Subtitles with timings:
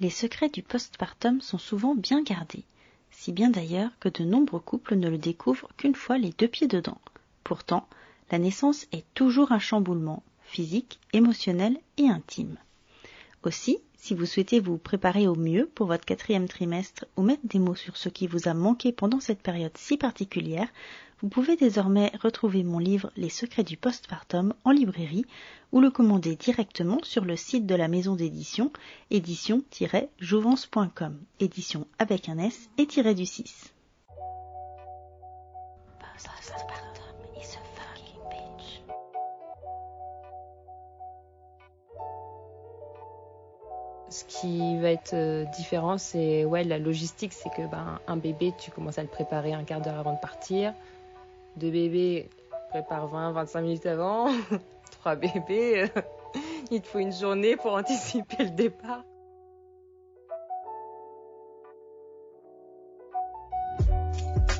[0.00, 2.64] les secrets du postpartum sont souvent bien gardés,
[3.10, 6.68] si bien d'ailleurs que de nombreux couples ne le découvrent qu'une fois les deux pieds
[6.68, 7.00] dedans.
[7.44, 7.88] Pourtant,
[8.30, 12.56] la naissance est toujours un chamboulement physique, émotionnel et intime.
[13.42, 17.58] Aussi, si vous souhaitez vous préparer au mieux pour votre quatrième trimestre ou mettre des
[17.58, 20.68] mots sur ce qui vous a manqué pendant cette période si particulière,
[21.22, 25.24] vous pouvez désormais retrouver mon livre Les secrets du postpartum en librairie
[25.72, 28.70] ou le commander directement sur le site de la maison d'édition
[29.10, 33.72] édition-jouvence.com, édition avec un S et tiré du 6.
[44.08, 48.54] Ce qui va être euh, différent, c'est ouais, la logistique, c'est que ben, un bébé,
[48.56, 50.72] tu commences à le préparer un quart d'heure avant de partir.
[51.56, 52.28] Deux bébés,
[52.68, 54.28] prépare 20-25 minutes avant.
[55.00, 56.00] Trois bébés, euh,
[56.70, 59.02] il te faut une journée pour anticiper le départ.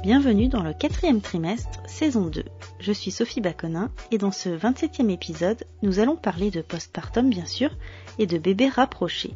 [0.02, 2.44] Bienvenue dans le quatrième trimestre, saison 2.
[2.78, 7.44] Je suis Sophie Baconin et dans ce 27e épisode, nous allons parler de postpartum bien
[7.44, 7.70] sûr
[8.18, 9.34] et de bébés rapprochés.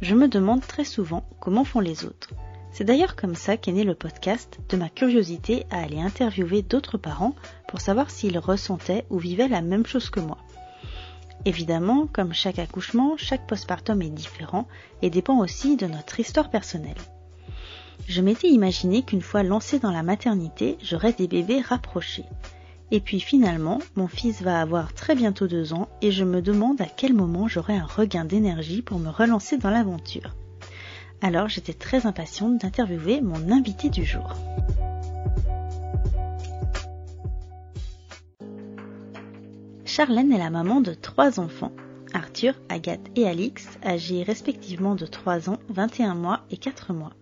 [0.00, 2.30] Je me demande très souvent comment font les autres.
[2.70, 6.98] C'est d'ailleurs comme ça qu'est né le podcast, de ma curiosité à aller interviewer d'autres
[6.98, 7.34] parents
[7.66, 10.38] pour savoir s'ils ressentaient ou vivaient la même chose que moi.
[11.44, 14.66] Évidemment, comme chaque accouchement, chaque postpartum est différent
[15.02, 16.96] et dépend aussi de notre histoire personnelle.
[18.06, 22.24] Je m'étais imaginé qu'une fois lancée dans la maternité, j'aurais des bébés rapprochés.
[22.90, 26.80] Et puis finalement, mon fils va avoir très bientôt deux ans et je me demande
[26.80, 30.34] à quel moment j'aurai un regain d'énergie pour me relancer dans l'aventure.
[31.20, 34.34] Alors j'étais très impatiente d'interviewer mon invité du jour.
[39.84, 41.72] Charlène est la maman de trois enfants,
[42.14, 47.12] Arthur, Agathe et Alix, âgés respectivement de 3 ans, 21 mois et 4 mois.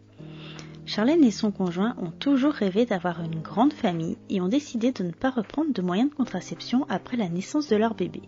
[0.84, 5.02] Charlène et son conjoint ont toujours rêvé d'avoir une grande famille et ont décidé de
[5.02, 8.22] ne pas reprendre de moyens de contraception après la naissance de leur bébé.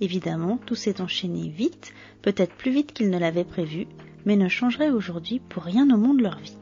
[0.00, 3.86] Évidemment, tout s'est enchaîné vite, peut-être plus vite qu'ils ne l'avaient prévu,
[4.24, 6.56] mais ne changerait aujourd'hui pour rien au monde leur vie.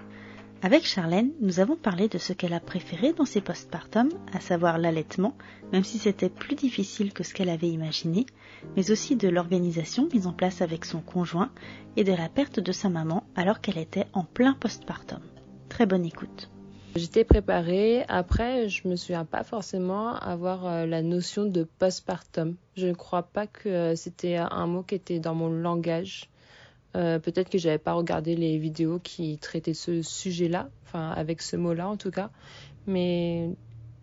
[0.63, 4.77] Avec Charlène, nous avons parlé de ce qu'elle a préféré dans ses postpartum, à savoir
[4.77, 5.35] l'allaitement,
[5.73, 8.27] même si c'était plus difficile que ce qu'elle avait imaginé,
[8.77, 11.51] mais aussi de l'organisation mise en place avec son conjoint
[11.97, 15.21] et de la perte de sa maman alors qu'elle était en plein postpartum.
[15.71, 16.51] Très bonne écoute.
[16.95, 18.05] J'étais préparée.
[18.09, 22.57] Après, je me souviens pas forcément avoir euh, la notion de postpartum.
[22.77, 26.29] Je ne crois pas que euh, c'était un mot qui était dans mon langage.
[26.97, 31.57] Euh, peut-être que j'avais pas regardé les vidéos qui traitaient ce sujet-là, enfin avec ce
[31.57, 32.31] mot-là en tout cas.
[32.87, 33.51] Mais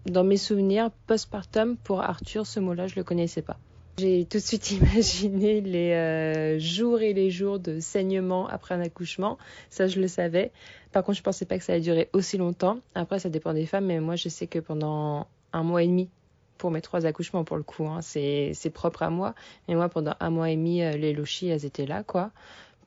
[0.06, 3.60] dans mes souvenirs, postpartum pour Arthur, ce mot-là, je le connaissais pas.
[4.00, 8.82] J'ai tout de suite imaginé les euh, jours et les jours de saignement après un
[8.82, 9.38] accouchement.
[9.70, 10.52] Ça, je le savais.
[10.92, 12.78] Par contre, je pensais pas que ça allait durer aussi longtemps.
[12.96, 16.10] Après, ça dépend des femmes, mais moi, je sais que pendant un mois et demi,
[16.58, 19.34] pour mes trois accouchements, pour le coup, hein, c'est propre à moi.
[19.68, 22.32] Mais moi, pendant un mois et demi, euh, les lochis, elles étaient là, quoi.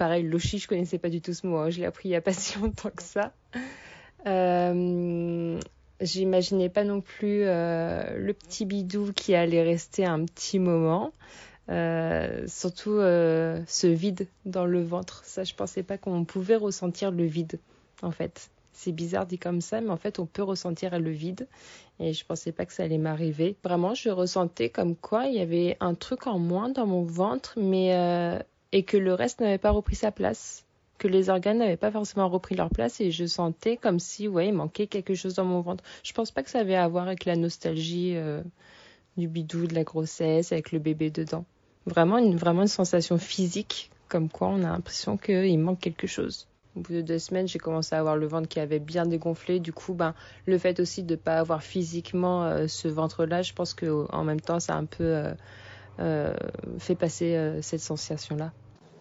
[0.01, 1.59] Pareil, lochi, je connaissais pas du tout ce mot.
[1.59, 1.69] Hein.
[1.69, 3.35] Je l'ai appris il y a pas si longtemps que ça.
[4.27, 5.61] Euh,
[6.01, 11.13] J'imaginais pas non plus euh, le petit bidou qui allait rester un petit moment.
[11.69, 15.21] Euh, surtout euh, ce vide dans le ventre.
[15.27, 17.59] Ça, je pensais pas qu'on pouvait ressentir le vide,
[18.01, 18.49] en fait.
[18.73, 21.47] C'est bizarre dit comme ça, mais en fait, on peut ressentir le vide.
[21.99, 23.55] Et je pensais pas que ça allait m'arriver.
[23.63, 27.59] Vraiment, je ressentais comme quoi il y avait un truc en moins dans mon ventre,
[27.59, 27.93] mais
[28.73, 30.65] et que le reste n'avait pas repris sa place,
[30.99, 34.49] que les organes n'avaient pas forcément repris leur place et je sentais comme si ouais,
[34.49, 35.83] il manquait quelque chose dans mon ventre.
[36.03, 38.43] Je pense pas que ça avait à voir avec la nostalgie euh,
[39.17, 41.45] du bidou, de la grossesse, avec le bébé dedans.
[41.87, 46.47] Vraiment une, vraiment une sensation physique, comme quoi on a l'impression qu'il manque quelque chose.
[46.77, 49.59] Au bout de deux semaines, j'ai commencé à avoir le ventre qui avait bien dégonflé.
[49.59, 50.15] Du coup, ben,
[50.47, 54.41] le fait aussi de ne pas avoir physiquement euh, ce ventre-là, je pense qu'en même
[54.41, 55.35] temps, ça a un peu euh,
[56.79, 58.51] fait passer euh, cette sensation-là.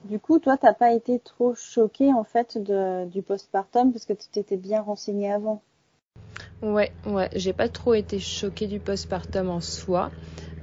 [0.06, 4.14] Du coup, toi, t'as pas été trop choquée en fait de, du postpartum parce que
[4.14, 5.62] tu t'étais bien renseignée avant.
[6.62, 10.12] Ouais, ouais, j'ai pas trop été choquée du postpartum en soi.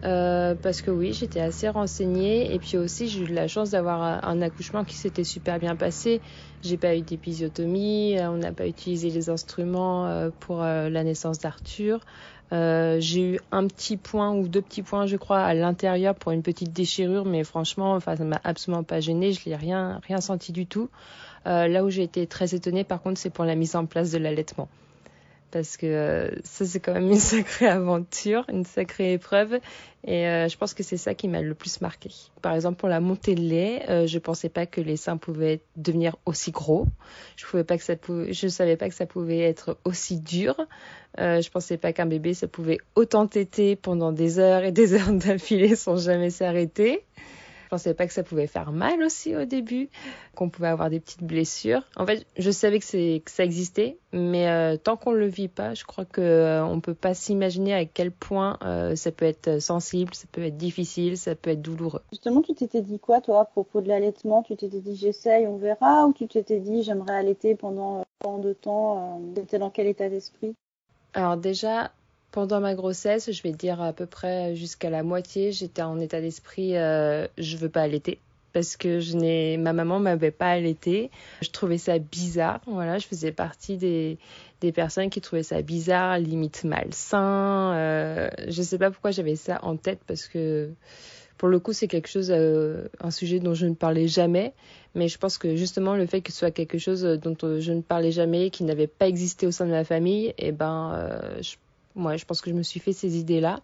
[0.04, 4.24] Euh, parce que oui, j'étais assez renseignée et puis aussi j'ai eu la chance d'avoir
[4.24, 6.20] un accouchement qui s'était super bien passé.
[6.62, 12.00] J'ai pas eu d'épisiotomie, on n'a pas utilisé les instruments pour la naissance d'Arthur.
[12.52, 16.32] Euh, j'ai eu un petit point ou deux petits points, je crois, à l'intérieur pour
[16.32, 19.32] une petite déchirure, mais franchement, enfin, ça m'a absolument pas gêné.
[19.32, 20.88] Je l'ai rien, rien senti du tout.
[21.46, 24.12] Euh, là où j'ai été très étonnée, par contre, c'est pour la mise en place
[24.12, 24.68] de l'allaitement,
[25.56, 29.58] parce que euh, ça c'est quand même une sacrée aventure, une sacrée épreuve
[30.04, 32.10] et euh, je pense que c'est ça qui m'a le plus marqué.
[32.42, 35.60] Par exemple pour la montée de lait, euh, je pensais pas que les seins pouvaient
[35.76, 36.86] devenir aussi gros.
[37.36, 37.64] Je pouvais
[38.48, 40.54] savais pas que ça pouvait être aussi dur.
[41.18, 44.92] Euh, je pensais pas qu'un bébé ça pouvait autant téter pendant des heures et des
[45.00, 47.02] heures d'affilée sans jamais s'arrêter.
[47.66, 49.88] Je pensais pas que ça pouvait faire mal aussi au début,
[50.36, 51.82] qu'on pouvait avoir des petites blessures.
[51.96, 52.84] En fait, je savais que,
[53.26, 56.94] ça existait, mais euh, tant qu'on le vit pas, je crois que euh, on peut
[56.94, 61.34] pas s'imaginer à quel point euh, ça peut être sensible, ça peut être difficile, ça
[61.34, 62.02] peut être douloureux.
[62.12, 64.44] Justement, tu t'étais dit quoi toi à propos de l'allaitement?
[64.44, 68.52] Tu t'étais dit j'essaye, on verra, ou tu t'étais dit j'aimerais allaiter pendant tant de
[68.52, 70.54] temps T'étais dans quel état d'esprit?
[71.14, 71.90] Alors déjà,
[72.36, 76.20] pendant ma grossesse, je vais dire à peu près jusqu'à la moitié, j'étais en état
[76.20, 78.18] d'esprit euh, je veux pas allaiter
[78.52, 81.10] parce que je n'ai ma maman m'avait pas allaité.
[81.40, 84.18] Je trouvais ça bizarre, voilà, je faisais partie des
[84.60, 87.72] des personnes qui trouvaient ça bizarre, limite malsain.
[87.74, 90.68] Euh, je sais pas pourquoi j'avais ça en tête parce que
[91.38, 94.52] pour le coup, c'est quelque chose, euh, un sujet dont je ne parlais jamais.
[94.94, 97.80] Mais je pense que justement, le fait que ce soit quelque chose dont je ne
[97.82, 101.42] parlais jamais, qui n'avait pas existé au sein de ma famille, et eh ben, euh,
[101.42, 101.56] je
[101.96, 103.60] moi, je pense que je me suis fait ces idées-là.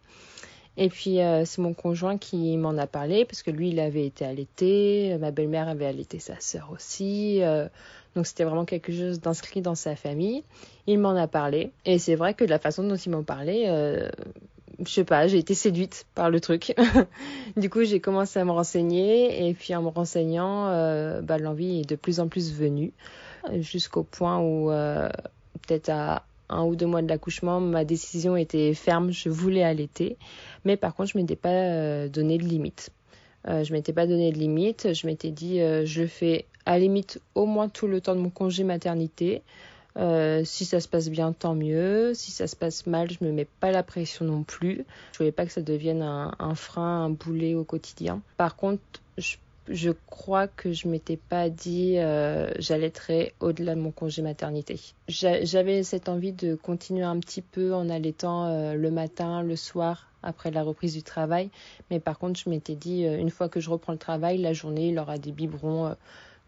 [0.78, 4.06] Et puis, euh, c'est mon conjoint qui m'en a parlé, parce que lui, il avait
[4.06, 7.42] été allaité, ma belle-mère avait allaité sa sœur aussi.
[7.42, 7.68] Euh,
[8.16, 10.42] donc, c'était vraiment quelque chose d'inscrit dans sa famille.
[10.86, 11.72] Il m'en a parlé.
[11.84, 14.08] Et c'est vrai que de la façon dont il m'en parlait, euh,
[14.84, 16.74] je sais pas, j'ai été séduite par le truc.
[17.58, 19.46] du coup, j'ai commencé à me renseigner.
[19.46, 22.92] Et puis, en me renseignant, euh, bah, l'envie est de plus en plus venue.
[23.58, 24.68] Jusqu'au point où,
[25.66, 30.16] peut-être à un ou deux mois de l'accouchement, ma décision était ferme, je voulais allaiter.
[30.64, 32.90] Mais par contre, je m'étais pas euh, donné de limite.
[33.48, 34.92] Euh, je m'étais pas donné de limite.
[34.92, 38.30] Je m'étais dit, euh, je fais à limite au moins tout le temps de mon
[38.30, 39.42] congé maternité.
[39.96, 42.14] si ça se passe bien, tant mieux.
[42.14, 44.84] Si ça se passe mal, je me mets pas la pression non plus.
[45.12, 48.22] Je voulais pas que ça devienne un, un frein, un boulet au quotidien.
[48.36, 48.82] Par contre,
[49.18, 49.36] je
[49.68, 54.80] je crois que je m'étais pas dit euh, j'allaiterais au-delà de mon congé maternité.
[55.08, 60.08] J'avais cette envie de continuer un petit peu en allaitant euh, le matin, le soir,
[60.22, 61.50] après la reprise du travail.
[61.90, 64.52] Mais par contre, je m'étais dit, euh, une fois que je reprends le travail, la
[64.52, 65.94] journée, il aura des biberons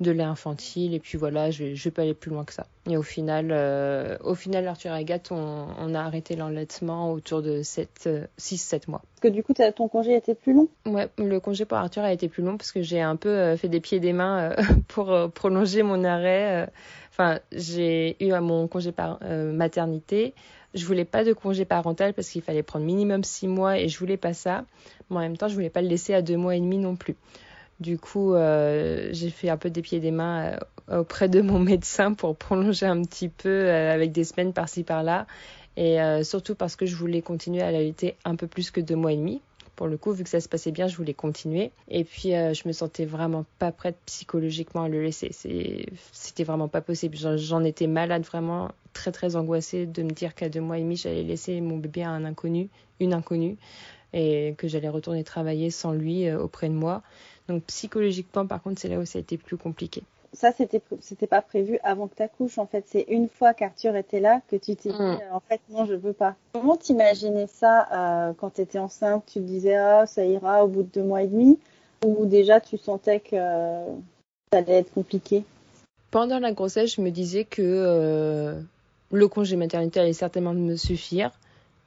[0.01, 2.67] de lait infantile et puis voilà je je vais pas aller plus loin que ça.
[2.91, 7.43] Et au final euh, au final Arthur et Agathe on, on a arrêté l'enlaitement autour
[7.43, 9.03] de 7 6 7 mois.
[9.15, 10.69] Parce que du coup ton congé a été plus long?
[10.85, 13.57] Ouais le congé pour Arthur a été plus long parce que j'ai un peu euh,
[13.57, 16.69] fait des pieds et des mains euh, pour prolonger mon arrêt
[17.11, 20.35] enfin j'ai eu mon congé par maternité.
[20.75, 23.97] Je voulais pas de congé parental parce qu'il fallait prendre minimum 6 mois et je
[23.97, 24.65] voulais pas ça.
[25.09, 26.97] Mais en même temps je voulais pas le laisser à deux mois et demi non
[26.97, 27.15] plus
[27.81, 30.57] du coup, euh, j'ai fait un peu des pieds et des mains
[30.91, 34.85] euh, auprès de mon médecin pour prolonger un petit peu euh, avec des semaines par-ci
[34.85, 35.27] par-là.
[35.77, 39.13] Et surtout parce que je voulais continuer à l'allaiter un peu plus que deux mois
[39.13, 39.43] et demi.
[39.75, 41.73] Pour le coup, vu que ça se passait bien, je voulais continuer.
[41.89, 45.33] Et puis, je me sentais vraiment pas prête psychologiquement à le laisser.
[46.13, 47.17] C'était vraiment pas possible.
[47.17, 50.95] J'en étais malade, vraiment très très angoissée de me dire qu'à deux mois et demi,
[50.95, 52.69] j'allais laisser mon bébé à un inconnu,
[53.01, 53.57] une inconnue,
[54.13, 57.03] et que j'allais retourner travailler sans lui auprès de moi.
[57.49, 60.03] Donc psychologiquement, par contre, c'est là où ça a été plus compliqué.
[60.33, 62.59] Ça, c'était c'était pas prévu avant que tu accouches.
[62.59, 65.19] En fait, c'est une fois qu'Arthur était là que tu t'es dit, mm.
[65.33, 66.35] en fait, non, je veux pas.
[66.53, 69.25] Comment t'imaginais ça euh, quand tu étais enceinte?
[69.27, 71.59] Tu te disais, ah, ça ira au bout de deux mois et demi?
[72.05, 73.87] Ou déjà, tu sentais que euh,
[74.53, 75.45] ça allait être compliqué?
[76.11, 78.61] Pendant la grossesse, je me disais que euh,
[79.13, 81.31] le congé maternité allait certainement me suffire.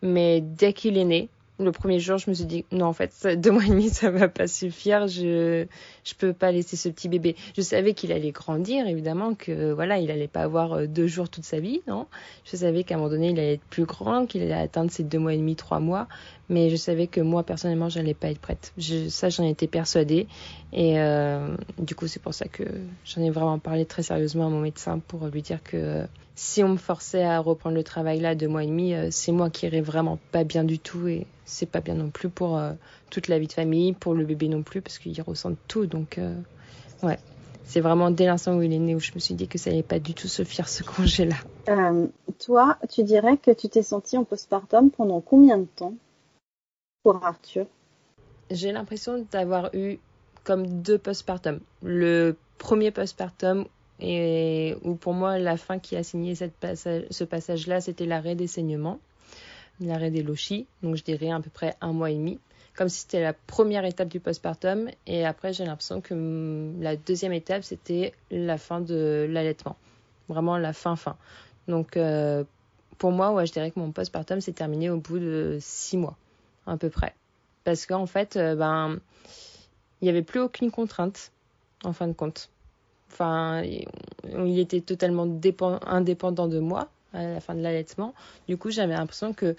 [0.02, 3.28] Mais dès qu'il est né, le premier jour, je me suis dit non en fait,
[3.40, 5.66] deux mois et demi ça va pas suffire, je
[6.04, 7.36] je peux pas laisser ce petit bébé.
[7.56, 11.30] Je savais qu'il allait grandir évidemment que voilà, il allait pas avoir euh, deux jours
[11.30, 12.08] toute sa vie, non.
[12.46, 15.04] Je savais qu'à un moment donné, il allait être plus grand, qu'il allait atteindre ses
[15.04, 16.08] deux mois et demi, trois mois,
[16.50, 18.74] mais je savais que moi personnellement, j'allais pas être prête.
[19.10, 20.28] Ça, j'en étais persuadée
[20.74, 22.64] et euh, du coup, c'est pour ça que
[23.06, 26.06] j'en ai vraiment parlé très sérieusement à mon médecin pour lui dire que
[26.38, 29.32] si on me forçait à reprendre le travail là deux mois et demi, euh, c'est
[29.32, 32.58] moi qui irais vraiment pas bien du tout et c'est pas bien non plus pour
[32.58, 32.74] euh,
[33.10, 35.88] toute la vie de famille, pour le bébé non plus parce qu'il ressent tout.
[35.88, 36.36] Donc euh,
[37.02, 37.18] ouais,
[37.64, 39.72] c'est vraiment dès l'instant où il est né où je me suis dit que ça
[39.72, 41.38] allait pas du tout se faire ce congé là.
[42.38, 45.96] toi, tu dirais que tu t'es sentie en postpartum pendant combien de temps
[47.02, 47.66] pour Arthur?
[48.52, 49.98] J'ai l'impression d'avoir eu
[50.44, 51.62] comme deux postpartum.
[51.82, 53.66] Le premier postpartum
[54.00, 59.00] et où pour moi la fin qui a signé ce passage-là, c'était l'arrêt des saignements,
[59.80, 62.40] l'arrêt des lochis, donc je dirais à peu près un mois et demi,
[62.76, 66.96] comme si c'était la première étape du postpartum, et après j'ai l'impression que hum, la
[66.96, 69.78] deuxième étape c'était la fin de l'allaitement,
[70.30, 71.18] vraiment la fin fin.
[71.68, 72.44] Donc euh,
[72.98, 76.18] pour moi, ouais, je dirais que mon postpartum s'est terminé au bout de six mois,
[76.66, 77.14] à peu près.
[77.64, 79.00] Parce qu'en fait, euh, ben,
[80.02, 81.32] il n'y avait plus aucune contrainte,
[81.84, 82.50] en fin de compte.
[83.12, 85.28] Enfin, il était totalement
[85.86, 88.14] indépendant de moi à la fin de l'allaitement.
[88.48, 89.56] Du coup, j'avais l'impression que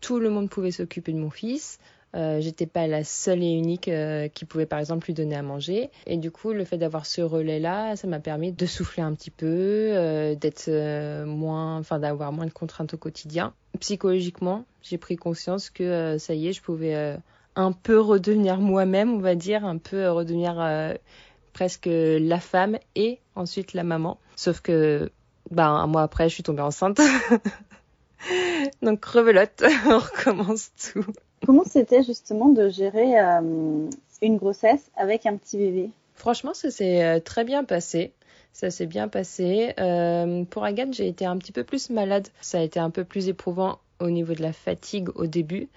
[0.00, 1.78] tout le monde pouvait s'occuper de mon fils.
[2.14, 5.42] Euh, j'étais pas la seule et unique euh, qui pouvait par exemple lui donner à
[5.42, 5.90] manger.
[6.06, 9.30] Et du coup, le fait d'avoir ce relais-là, ça m'a permis de souffler un petit
[9.30, 13.54] peu, euh, d'être moins, enfin d'avoir moins de contraintes au quotidien.
[13.80, 17.16] Psychologiquement, j'ai pris conscience que ça y est, je pouvais
[17.56, 20.58] un peu redevenir moi-même, on va dire, un peu redevenir
[21.52, 24.18] presque la femme et ensuite la maman.
[24.36, 25.10] Sauf que,
[25.50, 27.00] bah, un mois après, je suis tombée enceinte.
[28.82, 31.04] Donc revelote, on recommence tout.
[31.44, 33.88] Comment c'était justement de gérer euh,
[34.20, 35.90] une grossesse avec un petit bébé?
[36.14, 38.12] Franchement, ça s'est euh, très bien passé.
[38.52, 39.74] Ça s'est bien passé.
[39.80, 42.28] Euh, pour Agathe, j'ai été un petit peu plus malade.
[42.40, 45.68] Ça a été un peu plus éprouvant au niveau de la fatigue au début.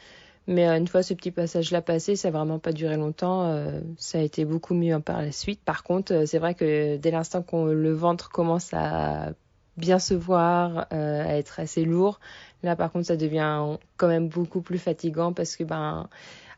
[0.48, 3.60] Mais une fois ce petit passage-là passé, ça n'a vraiment pas duré longtemps.
[3.98, 5.60] ça a été beaucoup mieux par la suite.
[5.64, 9.32] Par contre, c'est vrai que dès l'instant qu'on le ventre commence à
[9.78, 12.20] bien se voir, à être assez lourd,
[12.66, 16.10] Là, par contre, ça devient quand même beaucoup plus fatigant parce que ben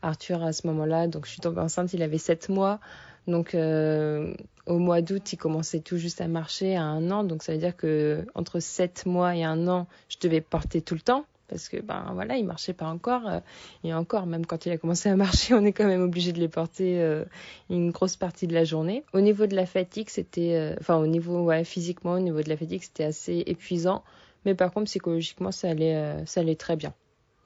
[0.02, 2.80] Arthur à ce moment-là, donc je suis tombée enceinte, il avait 7 mois.
[3.28, 4.34] Donc euh,
[4.66, 7.26] au mois d'août, il commençait tout juste à marcher à un an.
[7.26, 10.96] Donc ça veut dire que entre 7 mois et un an, je devais porter tout
[10.96, 13.40] le temps parce que ben voilà, il marchait pas encore euh,
[13.84, 16.40] et encore même quand il a commencé à marcher, on est quand même obligé de
[16.40, 17.26] les porter euh,
[17.70, 19.04] une grosse partie de la journée.
[19.14, 22.58] Au niveau de la fatigue, c'était enfin au niveau ouais, physiquement, au niveau de la
[22.58, 24.04] fatigue, c'était assez épuisant.
[24.48, 26.94] Mais par contre, psychologiquement, ça allait, euh, très bien,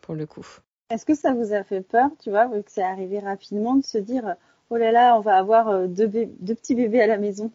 [0.01, 0.45] pour le coup.
[0.91, 3.83] Est-ce que ça vous a fait peur, tu vois, vu que c'est arrivé rapidement, de
[3.83, 4.35] se dire,
[4.69, 7.51] oh là là, on va avoir euh, deux petits bébés à la maison?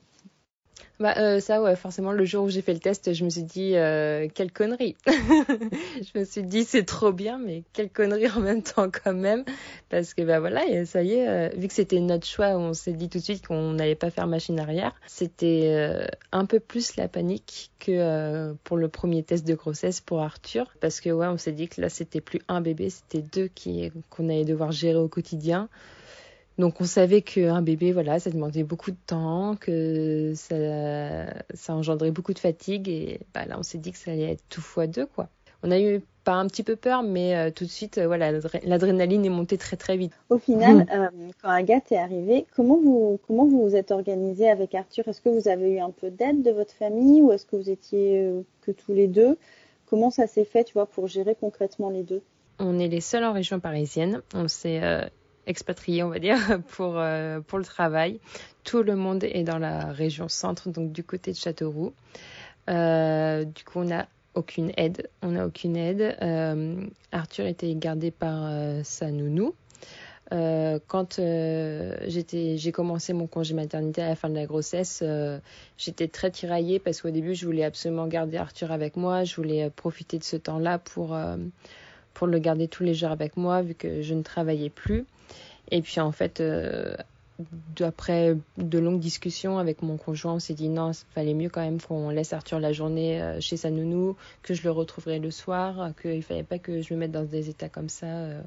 [0.99, 3.43] Bah euh, ça ouais forcément le jour où j'ai fait le test je me suis
[3.43, 4.97] dit euh, quelle connerie.
[5.07, 9.45] Je me suis dit c'est trop bien mais quelle connerie en même temps quand même.
[9.91, 12.95] Parce que bah voilà ça y est euh, vu que c'était notre choix on s'est
[12.95, 14.95] dit tout de suite qu'on n'allait pas faire machine arrière.
[15.07, 20.23] C'était euh, un peu plus la panique que pour le premier test de grossesse pour
[20.23, 20.73] Arthur.
[20.81, 23.93] Parce que ouais on s'est dit que là c'était plus un bébé c'était deux qui
[24.09, 25.69] qu'on allait devoir gérer au quotidien
[26.59, 32.11] donc on savait qu'un bébé, voilà, ça demandait beaucoup de temps, que ça, ça engendrait
[32.11, 34.87] beaucoup de fatigue et bah, là on s'est dit que ça allait être tout fois
[34.87, 35.29] deux quoi.
[35.63, 38.33] On a eu pas un petit peu peur, mais euh, tout de suite, euh, voilà,
[38.65, 40.13] l'adrénaline est montée très très vite.
[40.29, 40.87] Au final, mmh.
[40.93, 41.09] euh,
[41.41, 45.07] quand Agathe est arrivée, comment vous comment vous vous êtes organisé avec Arthur?
[45.09, 47.71] Est-ce que vous avez eu un peu d'aide de votre famille ou est-ce que vous
[47.71, 48.29] étiez
[48.61, 49.39] que tous les deux?
[49.87, 52.23] Comment ça s'est fait, tu vois, pour gérer concrètement les deux?
[52.59, 54.23] On est les seuls en région parisienne.
[54.35, 54.81] On s'est
[55.47, 56.39] expatriés, on va dire,
[56.69, 58.21] pour, euh, pour le travail.
[58.65, 61.93] Tout le monde est dans la région centre, donc du côté de Châteauroux.
[62.69, 65.09] Euh, du coup, on n'a aucune aide.
[65.23, 66.17] On n'a aucune aide.
[66.21, 68.51] Euh, Arthur était gardé par
[68.85, 69.55] sa nounou.
[70.31, 75.03] quand j'ai commencé mon congé maternité à la fin de la grossesse,
[75.79, 79.23] j'étais très tiraillée parce qu'au début, je voulais absolument garder Arthur avec moi.
[79.23, 81.17] Je voulais profiter de ce temps-là pour
[82.17, 85.05] pour le garder tous les jours avec moi vu que je ne travaillais plus.
[85.71, 86.97] Et puis en fait, euh,
[87.81, 91.61] après de longues discussions avec mon conjoint, on s'est dit non, il fallait mieux quand
[91.61, 95.31] même qu'on laisse Arthur la journée euh, chez sa nounou, que je le retrouverai le
[95.31, 98.41] soir, qu'il fallait pas que je me mette dans des états comme ça euh,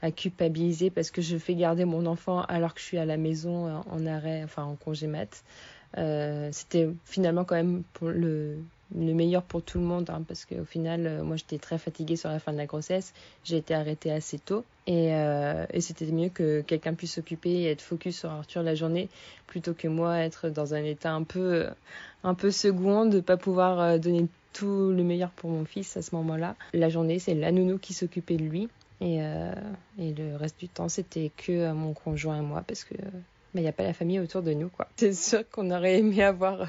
[0.00, 3.18] à culpabiliser parce que je fais garder mon enfant alors que je suis à la
[3.18, 5.44] maison en arrêt, enfin en congé mat.
[6.50, 8.56] C'était finalement quand même pour le
[8.94, 12.16] le meilleur pour tout le monde hein, parce qu'au final euh, moi j'étais très fatiguée
[12.16, 13.12] sur la fin de la grossesse.
[13.44, 14.64] J'ai été arrêtée assez tôt.
[14.86, 18.74] Et, euh, et c'était mieux que quelqu'un puisse s'occuper et être focus sur Arthur la
[18.74, 19.08] journée
[19.46, 21.68] plutôt que moi être dans un état un peu
[22.24, 26.02] un peu second de pas pouvoir euh, donner tout le meilleur pour mon fils à
[26.02, 26.56] ce moment-là.
[26.74, 28.68] La journée c'est la nounou qui s'occupait de lui.
[29.00, 29.16] Et,
[29.98, 32.94] et le reste du temps c'était que mon conjoint et moi parce que
[33.54, 34.88] mais il n'y a pas la famille autour de nous, quoi.
[34.96, 36.66] C'est sûr qu'on aurait aimé avoir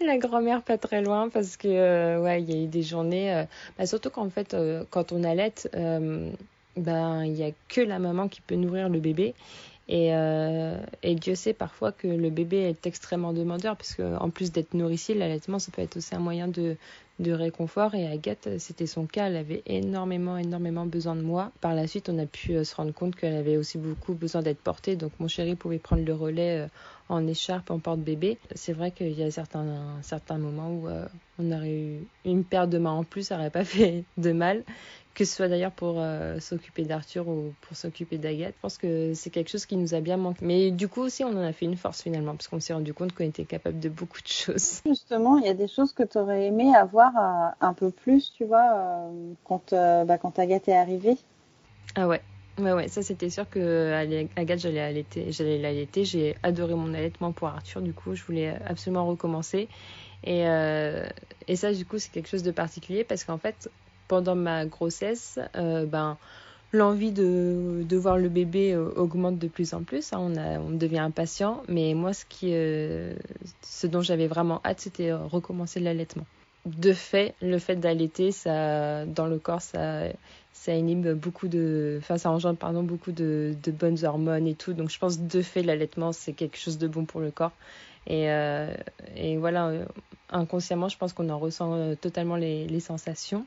[0.00, 3.44] la grand-mère pas très loin parce que, euh, ouais, y a eu des journées, euh,
[3.78, 5.54] bah, surtout qu'en fait, euh, quand on allait,
[6.76, 9.34] ben, il n'y a que la maman qui peut nourrir le bébé.
[9.88, 10.10] Et,
[11.02, 15.14] et, Dieu sait parfois que le bébé est extrêmement demandeur parce qu'en plus d'être nourricier,
[15.14, 16.76] l'allaitement, ça peut être aussi un moyen de,
[17.26, 21.50] réconfort et Agathe, c'était son cas, elle avait énormément, énormément besoin de moi.
[21.60, 24.42] Par la suite, on a pu euh, se rendre compte qu'elle avait aussi beaucoup besoin
[24.42, 26.68] d'être portée, donc mon chéri pouvait prendre le relais euh,
[27.08, 28.38] en écharpe, en porte-bébé.
[28.54, 31.06] C'est vrai qu'il y a certains, certains moments où euh,
[31.38, 34.64] on aurait eu une paire de mains en plus, ça n'aurait pas fait de mal
[35.18, 38.54] que ce soit d'ailleurs pour euh, s'occuper d'Arthur ou pour s'occuper d'Agathe.
[38.54, 40.38] Je pense que c'est quelque chose qui nous a bien manqué.
[40.44, 42.94] Mais du coup aussi, on en a fait une force finalement, parce qu'on s'est rendu
[42.94, 44.80] compte qu'on était capable de beaucoup de choses.
[44.86, 48.32] Justement, il y a des choses que tu aurais aimé avoir euh, un peu plus,
[48.32, 51.16] tu vois, euh, quand, bah, quand Agathe est arrivée?
[51.96, 52.20] Ah ouais.
[52.60, 53.92] Ouais, ouais, ça c'était sûr que
[54.36, 56.04] Agathe, j'allais allaiter, j'allais l'allaiter.
[56.04, 59.68] J'ai adoré mon allaitement pour Arthur, du coup, je voulais absolument recommencer.
[60.24, 60.42] Et,
[61.46, 63.68] et ça, du coup, c'est quelque chose de particulier parce qu'en fait,
[64.08, 66.16] pendant ma grossesse, euh, ben,
[66.72, 70.12] l'envie de, de, voir le bébé euh, augmente de plus en plus.
[70.12, 70.18] Hein.
[70.20, 71.62] on, a, on devient impatient.
[71.68, 73.14] Mais moi, ce, qui, euh,
[73.62, 76.26] ce dont j'avais vraiment hâte, c'était recommencer l'allaitement.
[76.66, 80.04] De fait, le fait d'allaiter, ça, dans le corps, ça,
[80.52, 84.72] ça inhibe beaucoup de, enfin, ça engendre pardon beaucoup de, de, bonnes hormones et tout.
[84.72, 87.52] Donc, je pense de fait, l'allaitement, c'est quelque chose de bon pour le corps.
[88.06, 88.26] Et,
[89.16, 89.70] et voilà,
[90.30, 93.44] inconsciemment, je pense qu'on en ressent totalement les, les sensations.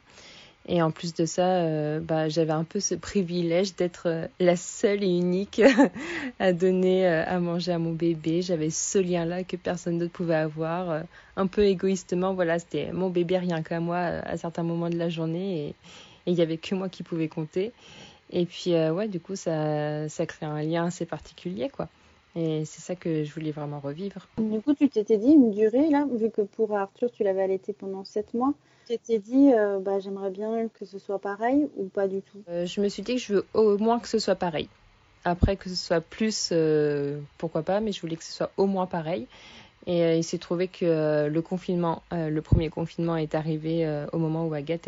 [0.68, 4.56] Et en plus de ça, euh, bah, j'avais un peu ce privilège d'être euh, la
[4.56, 5.62] seule et unique
[6.40, 8.42] à donner euh, à manger à mon bébé.
[8.44, 11.04] J'avais ce lien-là que personne d'autre pouvait avoir.
[11.36, 15.10] un peu égoïstement, voilà, c'était mon bébé rien qu'à moi à certains moments de la
[15.10, 15.76] journée et
[16.28, 17.72] il n'y avait que moi qui pouvais compter.
[18.32, 21.90] Et puis, ouais, du coup, ça, ça crée un lien assez particulier, quoi.
[22.36, 24.28] Et c'est ça que je voulais vraiment revivre.
[24.38, 27.74] Du coup, tu t'étais dit une durée, là, vu que pour Arthur, tu l'avais allaité
[27.74, 28.54] pendant 7 mois.
[28.88, 32.40] Tu t'es dit, euh, bah, j'aimerais bien que ce soit pareil ou pas du tout?
[32.50, 34.70] Euh, Je me suis dit que je veux au moins que ce soit pareil.
[35.26, 38.66] Après, que ce soit plus, euh, pourquoi pas, mais je voulais que ce soit au
[38.66, 39.28] moins pareil.
[39.88, 44.54] Et il s'est trouvé que le confinement, le premier confinement est arrivé au moment où
[44.54, 44.88] Agathe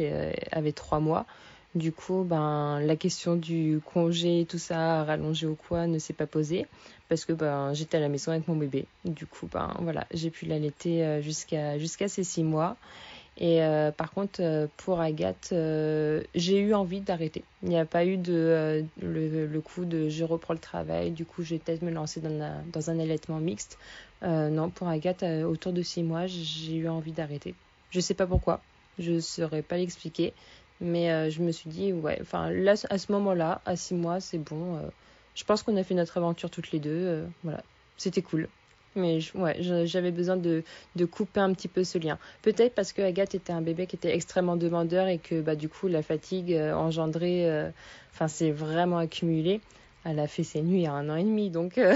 [0.51, 1.25] avait trois mois.
[1.75, 6.27] Du coup, ben, la question du congé, tout ça, rallongé ou quoi, ne s'est pas
[6.27, 6.67] posée
[7.09, 8.85] parce que ben, j'étais à la maison avec mon bébé.
[9.05, 12.77] Du coup, ben, voilà, j'ai pu l'allaiter jusqu'à jusqu'à ses six mois.
[13.37, 17.43] Et euh, par contre, euh, pour Agathe, euh, j'ai eu envie d'arrêter.
[17.63, 21.41] Il n'y a pas eu de le, coup de je reprends le travail, du coup
[21.41, 23.77] je vais peut-être me lancer dans, dans un allaitement mixte.
[24.21, 27.55] non, pour Agathe, autour de six mois, j'ai eu envie d'arrêter.
[27.89, 28.61] Je ne sais pas pourquoi,
[28.99, 30.33] je ne saurais pas l'expliquer,
[30.81, 34.37] mais je me suis dit, ouais, enfin là, à ce moment-là, à six mois, c'est
[34.37, 34.79] bon.
[35.35, 37.25] je pense qu'on a fait notre aventure toutes les deux.
[37.43, 37.63] voilà,
[37.97, 38.49] c'était cool.
[38.95, 40.63] Mais ouais, j'avais besoin de,
[40.95, 42.19] de, couper un petit peu ce lien.
[42.43, 45.67] Peut-être parce que Agathe était un bébé qui était extrêmement demandeur et que bah, du
[45.67, 47.69] coup la fatigue euh, engendrée, euh,
[48.13, 49.61] enfin vraiment accumulé.
[50.05, 51.95] Elle a fait ses nuits à un an et demi, donc euh,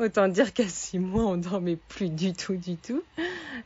[0.00, 3.02] autant dire qu'à six mois on dormait plus du tout, du tout.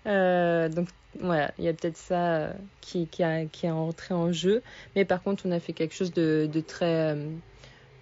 [0.04, 0.88] donc
[1.20, 4.62] voilà, il y a peut-être ça qui, qui, a, qui est entré en jeu.
[4.96, 7.16] Mais par contre, on a fait quelque chose de, très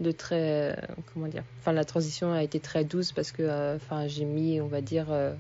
[0.00, 0.78] de très
[1.12, 4.66] comment dire enfin la transition a été très douce parce que euh, j'ai mis on
[4.66, 5.35] va dire euh,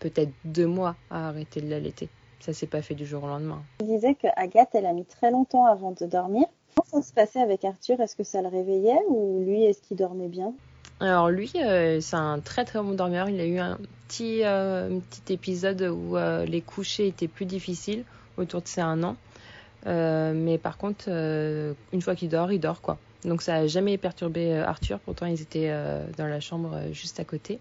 [0.00, 2.08] peut-être deux mois à arrêter de l'allaiter.
[2.40, 3.62] Ça s'est pas fait du jour au lendemain.
[3.78, 6.46] Tu disais que Agathe elle a mis très longtemps avant de dormir.
[6.74, 8.00] Comment ça se passait avec Arthur?
[8.00, 10.52] Est-ce que ça le réveillait ou lui est-ce qu'il dormait bien?
[11.00, 13.28] Alors lui, euh, c'est un très très bon dormeur.
[13.28, 13.78] Il a eu un
[14.08, 14.42] petit,
[15.10, 18.04] petit épisode où les couchers étaient plus difficiles
[18.36, 19.16] autour de ses un an.
[19.84, 22.98] mais par contre, une fois qu'il dort, il dort quoi.
[23.26, 26.92] Donc ça n'a jamais perturbé euh, Arthur, pourtant ils étaient euh, dans la chambre euh,
[26.92, 27.58] juste à côté,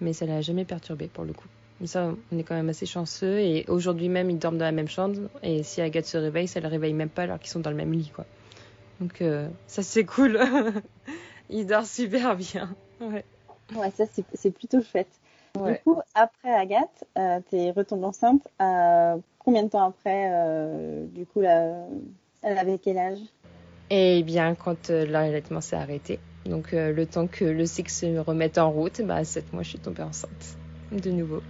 [0.00, 1.48] mais ça l'a jamais perturbé pour le coup.
[1.84, 4.88] ça, on est quand même assez chanceux et aujourd'hui même ils dorment dans la même
[4.88, 7.60] chambre et si Agathe se réveille, ça ne le réveille même pas alors qu'ils sont
[7.60, 8.24] dans le même lit quoi.
[9.00, 9.22] Donc
[9.66, 10.38] ça c'est cool.
[11.50, 12.74] il dort super bien.
[13.00, 13.24] Ouais.
[13.74, 15.10] Ouais, ça c'est plutôt chouette.
[15.56, 17.04] Du coup, après Agathe,
[17.50, 18.46] tu es retombée enceinte.
[19.38, 20.30] combien de temps après,
[21.08, 23.18] du coup, elle avait quel âge?
[23.94, 28.18] Et bien, quand euh, l'allaitement s'est arrêté, donc euh, le temps que le cycle se
[28.18, 30.56] remette en route, bah, à 7 mois, je suis tombée enceinte
[30.90, 31.42] de nouveau.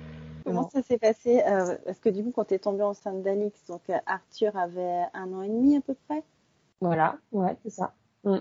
[0.45, 3.65] Comment ça s'est passé euh, Parce que du coup, quand tu es tombée enceinte d'Alix,
[3.69, 6.25] donc Arthur avait un an et demi à peu près?
[6.81, 7.93] Voilà, ouais, c'est ça.
[8.25, 8.39] Mm.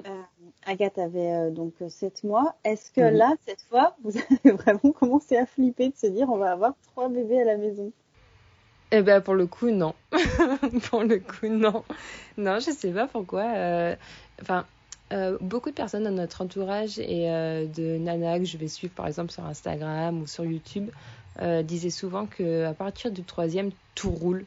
[0.66, 2.56] Agathe avait donc 7 mois.
[2.64, 6.38] Est-ce que là, cette fois, vous avez vraiment commencé à flipper de se dire on
[6.38, 7.92] va avoir trois bébés à la maison?
[8.94, 9.96] Eh ben pour le coup non.
[10.90, 11.84] pour le coup non.
[12.38, 13.44] Non, je sais pas pourquoi.
[13.44, 13.96] Euh,
[14.42, 14.66] enfin,
[15.14, 18.94] euh, beaucoup de personnes dans notre entourage et euh, de Nana que je vais suivre
[18.94, 20.90] par exemple sur Instagram ou sur YouTube
[21.64, 24.46] disaient souvent que à partir du troisième tout roule,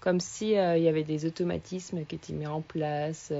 [0.00, 3.32] comme si il y avait des automatismes qui étaient mis en place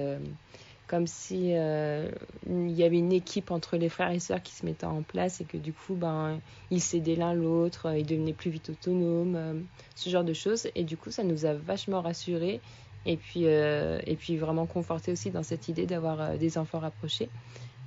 [0.87, 2.11] comme si euh,
[2.47, 5.41] il y avait une équipe entre les frères et sœurs qui se mettait en place
[5.41, 9.55] et que du coup ben ils s'aidaient l'un l'autre, ils devenaient plus vite autonomes, euh,
[9.95, 10.69] ce genre de choses.
[10.75, 12.61] Et du coup ça nous a vachement rassurés
[13.07, 17.31] et puis euh, et puis vraiment conforté aussi dans cette idée d'avoir des enfants rapprochés.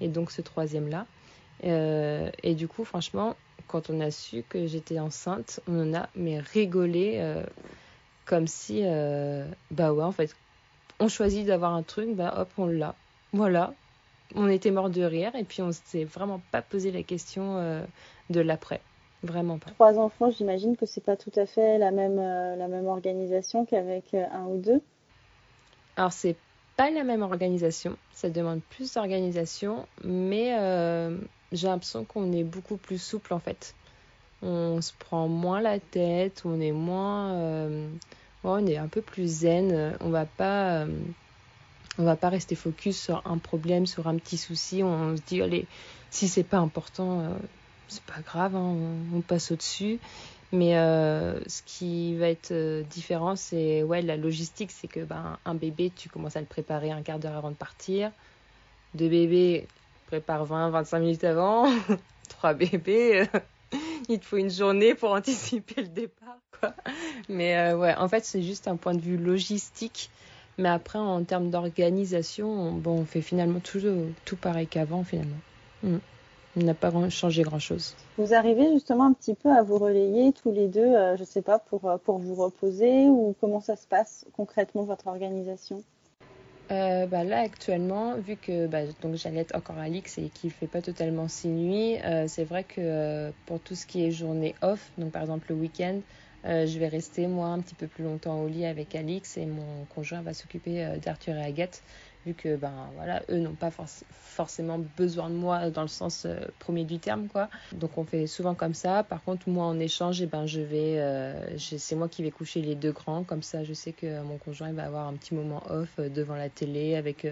[0.02, 1.06] Et donc ce troisième là
[1.64, 3.36] et du coup franchement
[3.68, 7.20] quand on a su que j'étais enceinte on en a mais rigolé
[8.26, 8.84] comme si
[9.72, 10.36] bah ouais en fait
[11.00, 12.96] on choisit d'avoir un truc, bah hop, on l'a.
[13.34, 13.74] Voilà.
[14.36, 17.84] On était mort de rire et puis on s'est vraiment pas posé la question euh,
[18.30, 18.82] de l'après.
[19.24, 19.72] Vraiment pas.
[19.72, 23.66] Trois enfants, j'imagine que c'est pas tout à fait la même, euh, la même organisation
[23.66, 24.82] qu'avec euh, un ou deux.
[25.96, 26.36] Alors c'est
[26.76, 30.52] pas la même organisation, ça demande plus d'organisation, mais
[31.52, 33.74] j'ai l'impression qu'on est beaucoup plus souple en fait.
[34.44, 37.34] On se prend moins la tête, on est moins
[38.54, 39.98] on est un peu plus zen.
[40.02, 40.88] On va pas, euh,
[41.98, 44.84] on va pas rester focus sur un problème, sur un petit souci.
[44.84, 45.68] On se dit, allez,
[46.10, 47.30] si c'est pas important, euh,
[47.88, 48.76] c'est pas grave, hein,
[49.14, 50.00] on, passe au-dessus.
[50.54, 55.56] Mais euh, ce qui va être différent, c'est ouais, la logistique, c'est que ben, un
[55.56, 58.12] bébé, tu commences à le préparer un quart d'heure avant de partir.
[58.94, 59.68] Deux bébés,
[60.08, 61.70] prépare 20-25 minutes avant.
[62.30, 63.28] Trois bébés,
[64.10, 66.74] il te faut une journée pour anticiper le départ, quoi.
[67.30, 70.10] Mais euh, ouais, en fait, c'est juste un point de vue logistique.
[70.58, 73.80] Mais après, en termes d'organisation, on, bon, on fait finalement tout,
[74.26, 75.38] tout pareil qu'avant, finalement.
[75.84, 75.98] Mm.
[76.60, 77.96] On n'a pas changé grand-chose.
[78.18, 81.28] Vous arrivez justement un petit peu à vous relayer tous les deux, euh, je ne
[81.28, 85.84] sais pas, pour, euh, pour vous reposer ou comment ça se passe concrètement votre organisation?
[86.72, 90.82] Euh, bah là actuellement, vu que bah, donc j'allais encore Alix et qu'il fait pas
[90.82, 94.92] totalement six nuits, euh, c'est vrai que euh, pour tout ce qui est journée off,
[94.98, 96.02] donc par exemple le week-end,
[96.44, 99.86] je vais rester moi un petit peu plus longtemps au lit avec Alix et mon
[99.86, 101.84] conjoint va s'occuper d'Arthur et Agathe
[102.34, 106.84] que ben voilà eux n'ont pas forcément besoin de moi dans le sens euh, premier
[106.84, 107.50] du terme quoi.
[107.74, 109.04] Donc on fait souvent comme ça.
[109.04, 112.32] Par contre moi en échange et eh ben je vais euh, c'est moi qui vais
[112.32, 113.24] coucher les deux grands.
[113.24, 116.36] Comme ça je sais que mon conjoint va avoir un petit moment off euh, devant
[116.36, 117.28] la télé avec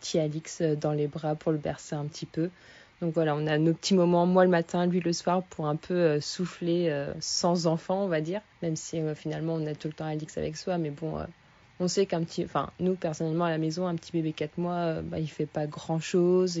[0.00, 2.50] petit Alix dans les bras pour le bercer un petit peu.
[3.02, 5.76] Donc voilà, on a nos petits moments, moi le matin, lui le soir, pour un
[5.76, 8.40] peu souffler sans enfant, on va dire.
[8.62, 11.18] Même si finalement on a tout le temps Alix avec soi, mais bon,
[11.80, 14.74] on sait qu'un petit, enfin nous personnellement à la maison, un petit bébé 4 mois,
[14.74, 16.60] euh, bah, il fait pas grand chose.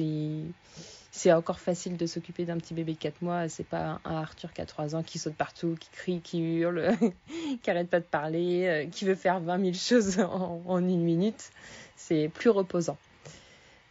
[1.10, 3.48] C'est encore facile de s'occuper d'un petit bébé 4 mois.
[3.48, 6.92] C'est pas un Arthur qui a 3 ans qui saute partout, qui crie, qui hurle,
[7.62, 10.20] qui arrête pas de parler, euh, qui veut faire 20 000 choses
[10.66, 11.50] en, une minute.
[11.96, 12.98] C'est plus reposant.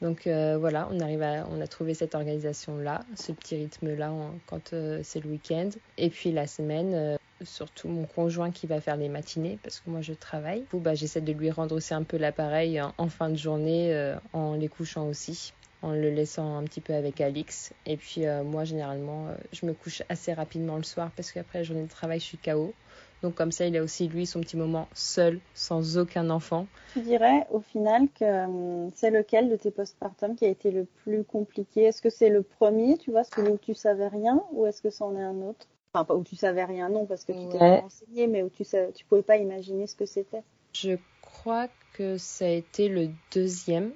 [0.02, 3.96] Donc euh, voilà, on arrive à, on a trouvé cette organisation là, ce petit rythme
[3.96, 4.12] là
[4.46, 5.70] quand c'est le week-end.
[5.98, 10.02] Et puis la semaine, surtout mon conjoint qui va faire les matinées parce que moi
[10.02, 10.66] je travaille.
[10.72, 14.16] Du bah, j'essaie de lui rendre aussi un peu l'appareil en fin de journée euh,
[14.34, 17.74] en les couchant aussi, en le laissant un petit peu avec Alix.
[17.86, 21.60] Et puis euh, moi généralement euh, je me couche assez rapidement le soir parce qu'après
[21.60, 22.74] la journée de travail je suis KO.
[23.22, 26.68] Donc comme ça il a aussi lui son petit moment seul, sans aucun enfant.
[26.94, 30.86] Tu dirais au final que hum, c'est lequel de tes postpartum qui a été le
[30.86, 31.84] plus compliqué?
[31.84, 34.90] Est-ce que c'est le premier, tu vois, celui où tu savais rien, ou est-ce que
[34.90, 35.68] c'en est un autre?
[35.96, 38.92] Enfin, où tu savais rien, non, parce que tu t'es renseigné, mais où tu ne
[38.92, 40.44] tu pouvais pas imaginer ce que c'était.
[40.74, 43.92] Je crois que ça a été le deuxième.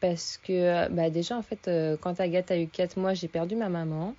[0.00, 3.56] Parce que, bah déjà, en fait, euh, quand Agathe a eu 4 mois, j'ai perdu
[3.56, 4.14] ma maman.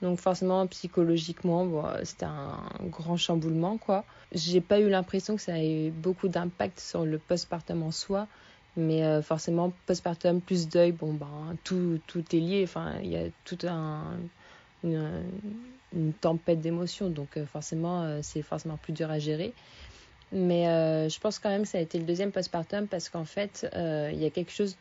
[0.00, 4.04] Donc forcément, psychologiquement, bon, c'était un grand chamboulement, quoi.
[4.32, 8.26] J'ai pas eu l'impression que ça ait eu beaucoup d'impact sur le postpartum en soi.
[8.76, 12.62] Mais euh, forcément, postpartum plus deuil, bon, ben, tout, tout est lié.
[12.64, 14.16] Enfin, il y a tout un,
[14.84, 19.52] une, tempête d'émotions, donc euh, forcément, euh, c'est forcément plus dur à gérer.
[20.32, 23.26] Mais euh, je pense quand même que ça a été le deuxième postpartum parce qu'en
[23.26, 24.76] fait, il y a quelque chose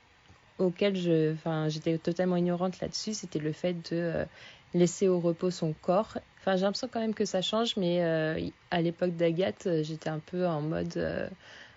[0.58, 4.26] auquel j'étais totalement ignorante là-dessus, c'était le fait de
[4.74, 6.18] laisser au repos son corps.
[6.40, 10.48] Enfin, j'ai l'impression quand même que ça change, mais à l'époque d'Agathe, j'étais un peu
[10.48, 11.30] en mode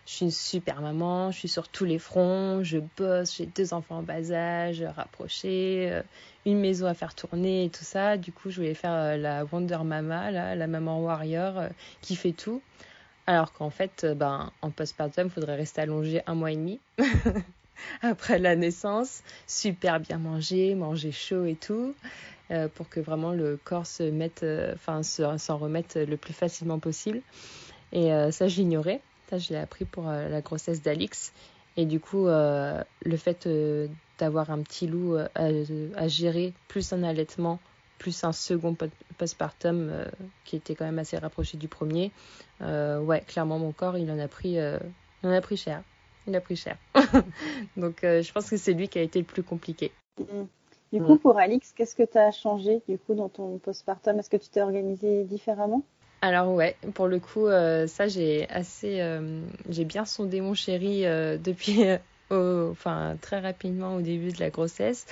[0.06, 3.72] je suis une super maman, je suis sur tous les fronts, je bosse, j'ai deux
[3.72, 6.02] enfants en bas âge, rapprochés, euh,
[6.44, 8.18] une maison à faire tourner et tout ça.
[8.18, 11.68] Du coup, je voulais faire euh, la Wonder Mama, la maman warrior euh,
[12.02, 12.60] qui fait tout.
[13.26, 16.80] Alors qu'en fait, ben, en postpartum, il faudrait rester allongé un mois et demi
[18.02, 21.94] après la naissance, super bien manger, manger chaud et tout,
[22.74, 27.22] pour que vraiment le corps se mette, enfin, s'en remette le plus facilement possible.
[27.92, 29.00] Et ça, j'ignorais.
[29.38, 31.32] Je l'ai appris pour euh, la grossesse d'Alix.
[31.76, 37.02] Et du coup, euh, le fait euh, d'avoir un petit loup à, gérer, plus un
[37.02, 37.58] allaitement,
[37.98, 38.76] plus un second
[39.18, 39.90] postpartum
[40.44, 42.12] qui était quand même assez rapproché du premier,
[42.60, 45.82] ouais, clairement, mon corps, il en a pris, en a pris cher.
[46.28, 46.76] Il a pris cher.
[47.76, 49.90] Donc, je pense que c'est lui qui a été le plus compliqué.
[50.92, 54.16] Du coup, pour Alix, qu'est-ce que tu as changé du coup dans ton postpartum?
[54.20, 55.82] Est-ce que tu t'es organisé différemment?
[56.24, 61.04] Alors ouais, pour le coup, euh, ça j'ai assez, euh, j'ai bien sondé mon chéri
[61.04, 61.84] euh, depuis,
[62.30, 65.04] enfin très rapidement au début de la grossesse,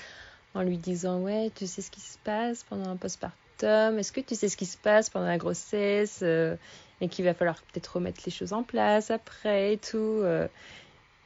[0.55, 4.23] en lui disant ouais, tu sais ce qui se passe pendant un postpartum, est-ce que
[4.23, 8.23] tu sais ce qui se passe pendant la grossesse et qu'il va falloir peut-être remettre
[8.25, 10.23] les choses en place après et tout.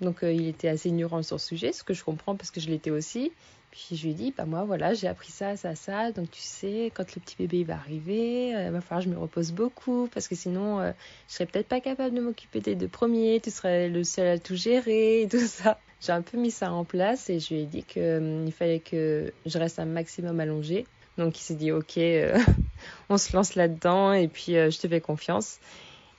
[0.00, 2.68] Donc il était assez ignorant sur ce sujet, ce que je comprends parce que je
[2.68, 3.30] l'étais aussi.
[3.76, 6.10] Puis je lui ai dit, bah moi voilà, j'ai appris ça, ça, ça.
[6.10, 9.20] Donc tu sais, quand le petit bébé va arriver, il va falloir que je me
[9.20, 10.92] repose beaucoup parce que sinon, je
[11.28, 13.38] je serais peut-être pas capable de m'occuper des deux premiers.
[13.38, 15.78] Tu serais le seul à tout gérer et tout ça.
[16.00, 19.30] J'ai un peu mis ça en place et je lui ai dit qu'il fallait que
[19.44, 20.86] je reste un maximum allongée.
[21.18, 21.98] Donc il s'est dit, ok,
[23.10, 25.58] on se lance là-dedans et puis je te fais confiance.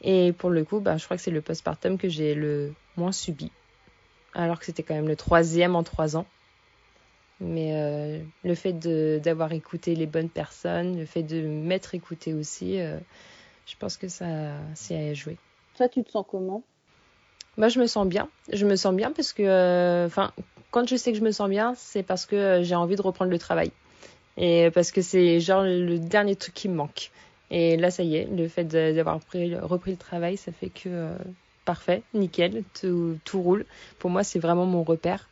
[0.01, 3.11] Et pour le coup, bah, je crois que c'est le postpartum que j'ai le moins
[3.11, 3.51] subi.
[4.35, 6.27] Alors que c'était quand même le troisième en trois ans.
[7.39, 12.79] Mais euh, le fait d'avoir écouté les bonnes personnes, le fait de m'être écouté aussi,
[12.79, 12.97] euh,
[13.67, 14.25] je pense que ça,
[14.73, 15.37] c'est à jouer.
[15.75, 16.63] Toi, tu te sens comment?
[17.57, 18.29] Moi, je me sens bien.
[18.51, 20.31] Je me sens bien parce que, euh, enfin,
[20.71, 23.31] quand je sais que je me sens bien, c'est parce que j'ai envie de reprendre
[23.31, 23.71] le travail.
[24.37, 27.11] Et parce que c'est genre le dernier truc qui me manque.
[27.49, 31.11] Et là, ça y est, le fait d'avoir repris, repris, le travail, ça fait que
[31.65, 33.65] parfait, nickel, tout, tout roule.
[33.99, 35.29] Pour moi, c'est vraiment mon repère.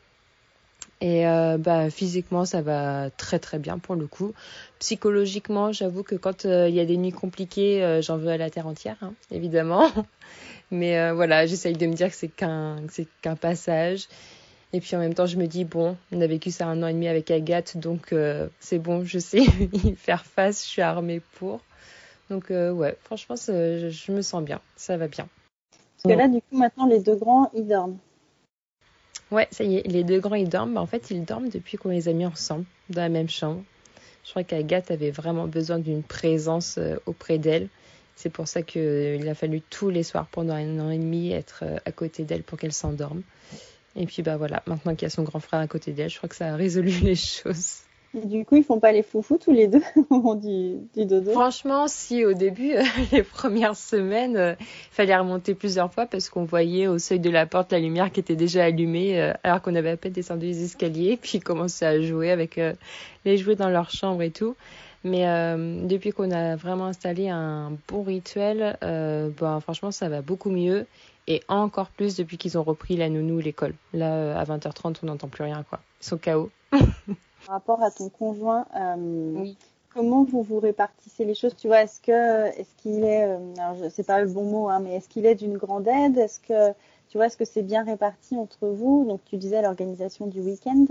[1.05, 4.33] Et euh, bah, physiquement, ça va très très bien pour le coup.
[4.79, 8.37] Psychologiquement, j'avoue que quand euh, il y a des nuits compliquées, euh, j'en veux à
[8.37, 9.87] la terre entière, hein, évidemment.
[10.71, 14.07] Mais voilà, j'essaye de me dire que c'est qu'un passage.
[14.73, 16.87] Et puis en même temps, je me dis, bon, on a vécu ça un an
[16.87, 18.15] et demi avec Agathe, donc
[18.59, 21.61] c'est bon, je sais y faire face, je suis armée pour.
[22.31, 25.27] Donc ouais, franchement, je, je, me sens bien, ça va bien.
[26.01, 27.99] Parce que là, du coup, maintenant, les deux grands, ils dorment.
[29.31, 30.73] Ouais, ça y est, les deux grands ils dorment.
[30.73, 33.63] Mais en fait, ils dorment depuis qu'on les a mis ensemble dans la même chambre.
[34.23, 37.67] Je crois qu'Agathe avait vraiment besoin d'une présence euh, auprès d'elle.
[38.15, 41.31] C'est pour ça qu'il euh, a fallu tous les soirs pendant un an et demi
[41.31, 43.21] être euh, à côté d'elle pour qu'elle s'endorme.
[43.95, 46.17] Et puis bah voilà, maintenant qu'il y a son grand frère à côté d'elle, je
[46.17, 47.81] crois que ça a résolu les choses
[48.23, 51.87] du coup, ils font pas les foufous tous les deux au moment du, dodo Franchement,
[51.87, 52.73] si au début,
[53.11, 54.55] les premières semaines, euh,
[54.91, 58.19] fallait remonter plusieurs fois parce qu'on voyait au seuil de la porte la lumière qui
[58.19, 61.85] était déjà allumée euh, alors qu'on avait à peine descendu les escaliers, puis ils commençaient
[61.85, 62.73] à jouer avec euh,
[63.25, 64.55] les jouets dans leur chambre et tout.
[65.03, 65.23] Mais
[65.83, 70.87] depuis qu'on a vraiment installé un bon rituel, ben, franchement, ça va beaucoup mieux.
[71.27, 73.75] Et encore plus depuis qu'ils ont repris la nounou l'école.
[73.93, 75.79] Là, à 20h30, on n'entend plus rien, quoi.
[76.01, 76.49] Ils sont KO.
[77.45, 79.45] Par rapport à ton conjoint, euh,
[79.93, 81.55] comment vous vous répartissez les choses?
[81.55, 84.69] Tu vois, est-ce que est-ce qu'il est, euh, alors je sais pas le bon mot,
[84.69, 86.17] hein, mais est-ce qu'il est d'une grande aide?
[86.17, 86.71] Est-ce que
[87.09, 89.05] tu vois, est-ce que c'est bien réparti entre vous?
[89.07, 90.85] Donc tu disais l'organisation du week-end,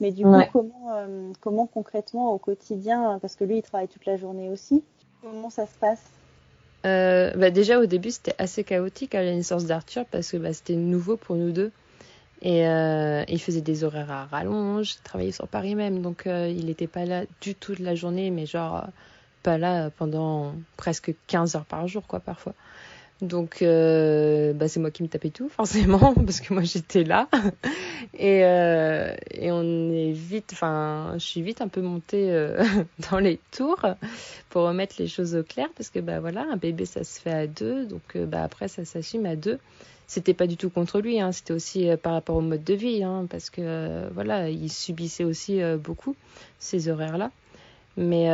[0.00, 4.06] mais du coup comment euh, comment concrètement au quotidien, parce que lui il travaille toute
[4.06, 4.84] la journée aussi,
[5.22, 6.04] comment ça se passe?
[6.84, 10.76] Bah déjà au début c'était assez chaotique à la naissance d'Arthur parce que bah, c'était
[10.76, 11.72] nouveau pour nous deux.
[12.42, 16.48] Et euh, il faisait des horaires à rallonge, il travaillait sur Paris même, donc euh,
[16.48, 18.86] il n'était pas là du tout de la journée, mais genre euh,
[19.42, 22.52] pas là pendant presque 15 heures par jour, quoi, parfois.
[23.22, 27.28] Donc, euh, bah, c'est moi qui me tapais tout, forcément, parce que moi j'étais là.
[28.12, 32.62] Et, euh, et on est vite, enfin, je suis vite un peu montée euh,
[33.10, 33.86] dans les tours
[34.50, 37.32] pour remettre les choses au clair, parce que bah voilà, un bébé ça se fait
[37.32, 39.58] à deux, donc bah après ça s'assume à deux
[40.06, 42.74] c'était pas du tout contre lui, hein, c'était aussi euh, par rapport au mode de
[42.74, 46.14] vie, hein, parce que euh, voilà, il subissait aussi euh, beaucoup
[46.58, 47.30] ces horaires-là.
[47.98, 48.28] Mais,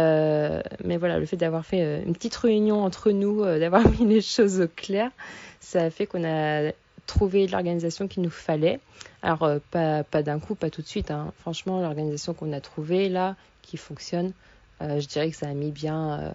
[0.85, 4.61] mais voilà, le fait d'avoir fait une petite réunion entre nous, d'avoir mis les choses
[4.61, 5.13] au clair,
[5.61, 6.73] ça a fait qu'on a
[7.07, 8.81] trouvé l'organisation qu'il nous fallait.
[9.23, 11.13] Alors, pas, pas d'un coup, pas tout de suite.
[11.13, 11.33] Hein.
[11.39, 14.33] Franchement, l'organisation qu'on a trouvée là, qui fonctionne,
[14.81, 16.35] je dirais que ça a mis bien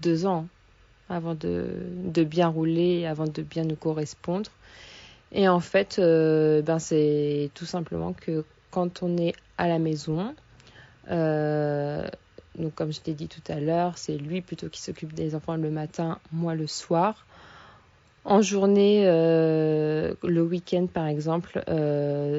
[0.00, 0.46] deux ans
[1.10, 4.50] avant de, bien rouler, avant de bien nous correspondre.
[5.32, 10.34] Et en fait, euh, ben c'est tout simplement que quand on est à la maison,
[11.10, 12.08] euh,
[12.56, 15.56] donc comme je t'ai dit tout à l'heure, c'est lui plutôt qui s'occupe des enfants
[15.56, 17.26] le matin, moi le soir.
[18.24, 21.62] En journée, euh, le week-end par exemple,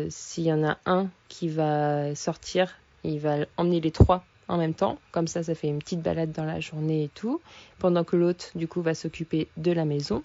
[0.09, 4.73] s'il y en a un qui va sortir, il va emmener les trois en même
[4.73, 4.99] temps.
[5.11, 7.41] Comme ça, ça fait une petite balade dans la journée et tout.
[7.79, 10.21] Pendant que l'autre, du coup, va s'occuper de la maison.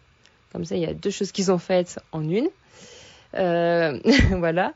[0.53, 2.49] Comme ça, il y a deux choses qu'ils ont faites en une.
[3.35, 4.01] Euh,
[4.33, 4.73] voilà.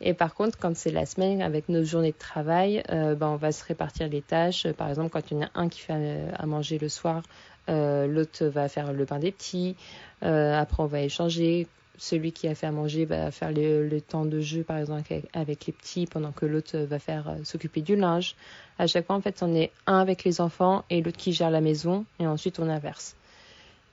[0.00, 3.36] Et par contre, quand c'est la semaine avec nos journées de travail, euh, ben, on
[3.36, 4.68] va se répartir les tâches.
[4.72, 7.22] Par exemple, quand il y en a un qui fait à manger le soir,
[7.68, 9.76] euh, l'autre va faire le pain des petits.
[10.20, 11.66] après, on va échanger
[11.98, 15.02] celui qui a fait à manger va faire le, temps de jeu, par exemple,
[15.32, 18.34] avec, les petits, pendant que l'autre va faire euh, s'occuper du linge.
[18.78, 21.50] À chaque fois, en fait, on est un avec les enfants et l'autre qui gère
[21.50, 23.14] la maison, et ensuite on inverse.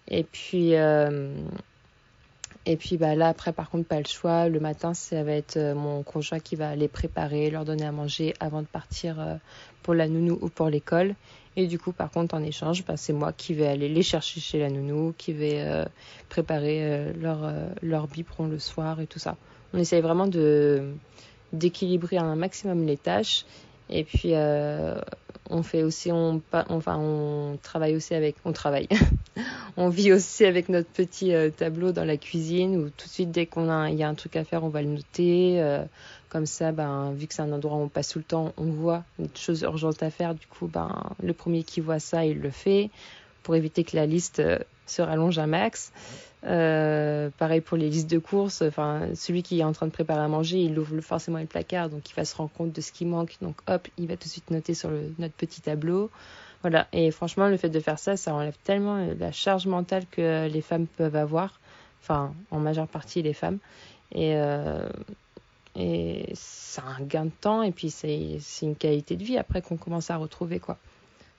[0.07, 1.35] Et puis, euh,
[2.65, 4.49] et puis bah, là, après, par contre, pas le choix.
[4.49, 7.91] Le matin, ça va être euh, mon conjoint qui va les préparer, leur donner à
[7.91, 9.39] manger avant de partir
[9.83, 11.15] pour la nounou ou pour l'école.
[11.59, 14.39] Et du coup, par contre, en échange, bah, c'est moi qui vais aller les chercher
[14.39, 15.83] chez la nounou, qui vais euh,
[16.29, 19.35] préparer euh, leur, euh, leur biberon le soir et tout ça.
[19.73, 20.93] On essaye vraiment de
[21.51, 23.43] d'équilibrer un maximum les tâches.
[23.89, 24.35] Et puis,
[25.49, 28.87] on fait aussi, on, enfin, on travaille aussi avec, on travaille.
[29.79, 33.45] on vit aussi avec notre petit tableau dans la cuisine où tout de suite, dès
[33.45, 35.61] qu'on a, il y a un truc à faire, on va le noter.
[36.29, 38.65] Comme ça, ben, vu que c'est un endroit où on passe tout le temps, on
[38.65, 40.35] voit une chose urgente à faire.
[40.35, 42.91] Du coup, ben, le premier qui voit ça, il le fait
[43.41, 45.91] pour éviter que la liste euh, se rallonge un max.
[46.45, 48.61] Euh, pareil pour les listes de courses.
[48.61, 51.89] Enfin, celui qui est en train de préparer à manger, il ouvre forcément le placard,
[51.89, 53.37] donc il va se rendre compte de ce qui manque.
[53.41, 56.11] Donc hop, il va tout de suite noter sur notre petit tableau.
[56.91, 60.61] Et franchement, le fait de faire ça, ça enlève tellement la charge mentale que les
[60.61, 61.59] femmes peuvent avoir.
[62.01, 63.59] Enfin, en majeure partie les femmes.
[64.11, 64.89] Et euh,
[65.75, 69.77] et c'est un gain de temps et puis c'est une qualité de vie après qu'on
[69.77, 70.77] commence à retrouver quoi.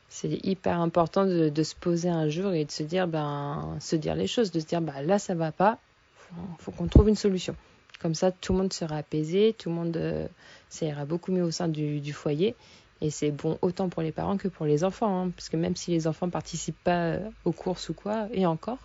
[0.08, 4.14] C'est hyper important de, se poser un jour et de se dire ben se dire
[4.14, 5.78] les choses, de se dire bah là ça va pas,
[6.16, 7.54] faut, faut qu'on trouve une solution.
[8.00, 10.26] Comme ça tout le monde sera apaisé, tout le monde euh,
[10.68, 12.54] ça ira beaucoup mieux au sein du foyer
[13.00, 15.76] et c'est bon autant pour les parents que pour les enfants hein, parce que même
[15.76, 18.78] si les enfants participent pas aux courses ou quoi et encore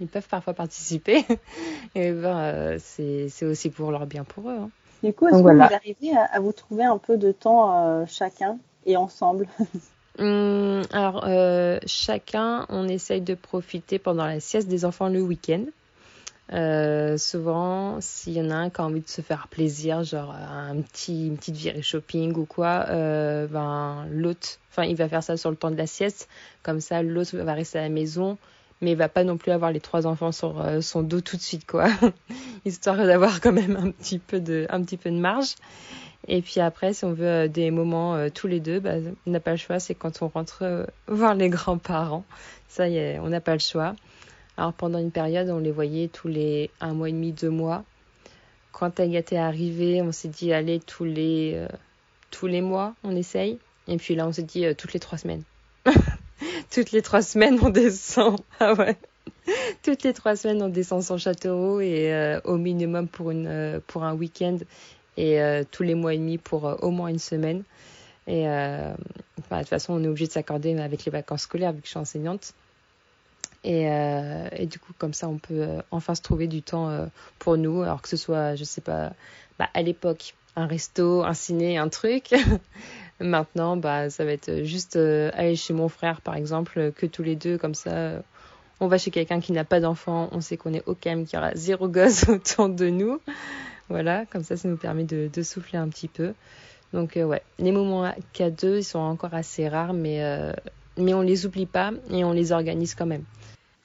[0.00, 1.24] ils peuvent parfois participer.
[1.94, 4.56] et ben, euh, c'est aussi pour leur bien pour eux.
[4.60, 4.70] Hein.
[5.02, 8.58] Du coup, est-ce que vous arrivez à, vous trouver un peu de temps euh, chacun
[8.86, 9.46] et ensemble
[10.18, 15.64] hum, Alors, euh, chacun, on essaye de profiter pendant la sieste des enfants le week-end.
[16.50, 20.80] Souvent, s'il y en a un qui a envie de se faire plaisir, genre un
[20.80, 25.50] petit, une petite virée shopping ou quoi, ben l'autre, enfin il va faire ça sur
[25.50, 26.28] le temps de la sieste,
[26.62, 28.38] comme ça l'autre va rester à la maison,
[28.80, 31.36] mais il va pas non plus avoir les trois enfants sur euh, son dos tout
[31.36, 31.88] de suite quoi.
[32.64, 35.54] Histoire d'avoir quand même un petit peu de un petit peu de marge.
[36.28, 38.94] Et puis après si on veut euh, des moments euh, tous les deux bah,
[39.26, 42.24] on n'a pas le choix c'est quand on rentre voir les grands-parents.
[42.68, 43.94] Ça y est on n'a pas le choix
[44.56, 47.84] alors pendant une période on les voyait tous les un mois et demi deux mois
[48.72, 51.66] quand Agathe est arrivée on s'est dit allez tous les
[52.30, 55.42] tous les mois on essaye et puis là on s'est dit toutes les trois semaines
[56.70, 58.38] toutes les trois semaines, on descend.
[58.60, 58.96] Ah ouais.
[59.82, 63.80] Toutes les trois semaines, on descend son château et euh, au minimum pour, une, euh,
[63.86, 64.58] pour un week-end
[65.16, 67.62] et euh, tous les mois et demi pour au moins une semaine.
[68.28, 68.96] Et bah,
[69.52, 71.90] de toute façon, on est obligé de s'accorder avec les vacances scolaires vu que je
[71.90, 72.54] suis enseignante.
[73.68, 73.82] Et,
[74.52, 77.08] et du coup, comme ça, on peut enfin se trouver du temps
[77.40, 79.12] pour nous, alors que ce soit, je sais pas,
[79.58, 82.34] bah, à l'époque, un resto, un ciné, un truc.
[83.20, 87.22] Maintenant, bah, ça va être juste euh, aller chez mon frère, par exemple, que tous
[87.22, 88.20] les deux, comme ça, euh,
[88.80, 91.36] on va chez quelqu'un qui n'a pas d'enfant, on sait qu'on est au calme, qu'il
[91.36, 93.20] y aura zéro gosse autour de nous.
[93.88, 96.34] Voilà, comme ça, ça nous permet de, souffler un petit peu.
[96.92, 100.22] Donc, euh, ouais, les moments k 2 ils sont encore assez rares, mais,
[100.96, 103.24] mais on les oublie pas et on les organise quand même.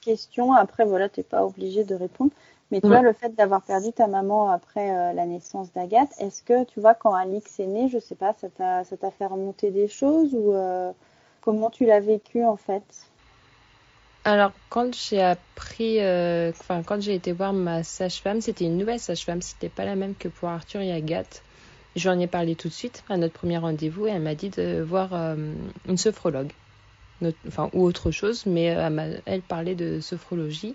[0.02, 2.32] Question, après, voilà, t'es pas obligé de répondre.
[2.72, 6.42] Mais tu vois, le fait d'avoir perdu ta maman après euh, la naissance d'Agathe, est-ce
[6.42, 9.88] que tu vois, quand Alix est née, je sais pas, ça t'a, fait remonter des
[9.88, 10.90] choses ou euh,
[11.42, 12.82] comment tu l'as vécu en fait?
[14.24, 19.00] Alors, quand j'ai appris, euh, enfin, quand j'ai été voir ma sage-femme, c'était une nouvelle
[19.00, 21.42] sage-femme, c'était pas la même que pour Arthur et Agathe.
[21.94, 24.34] Je lui en ai parlé tout de suite à notre premier rendez-vous et elle m'a
[24.34, 26.52] dit de voir une sophrologue,
[27.72, 30.74] ou autre chose, mais elle, elle parlait de sophrologie.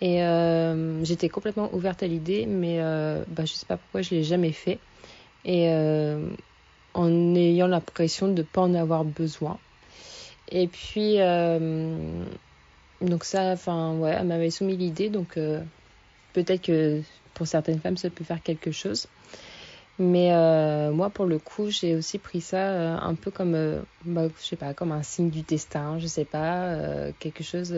[0.00, 4.10] Et euh, j'étais complètement ouverte à l'idée, mais euh, bah, je sais pas pourquoi je
[4.10, 4.78] l'ai jamais fait.
[5.44, 6.30] Et euh,
[6.94, 9.58] en ayant l'impression de ne pas en avoir besoin.
[10.50, 12.24] Et puis, euh,
[13.00, 15.60] donc ça, enfin, ouais, elle m'avait soumis l'idée, donc euh,
[16.32, 17.02] peut-être que
[17.34, 19.06] pour certaines femmes, ça peut faire quelque chose.
[19.98, 24.44] Mais euh, moi, pour le coup, j'ai aussi pris ça un peu comme, bah, je
[24.44, 26.76] sais pas, comme un signe du destin, je sais pas,
[27.18, 27.74] quelque chose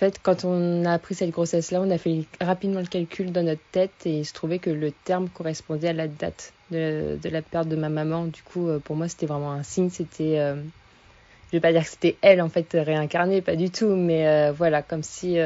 [0.00, 3.60] fait, quand on a appris cette grossesse-là, on a fait rapidement le calcul dans notre
[3.70, 7.68] tête et il se trouvait que le terme correspondait à la date de, la perte
[7.68, 8.24] de ma maman.
[8.24, 9.90] Du coup, euh, pour moi, c'était vraiment un signe.
[9.90, 10.54] C'était, euh,
[11.48, 14.52] je vais pas dire que c'était elle en fait réincarnée, pas du tout, mais euh,
[14.52, 15.36] voilà, comme si